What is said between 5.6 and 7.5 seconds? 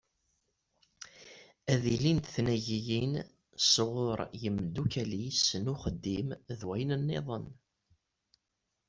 n uxeddim d wayen-nniḍen.